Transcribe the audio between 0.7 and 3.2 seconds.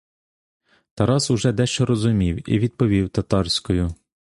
Тарас уже дещо розумів і відповів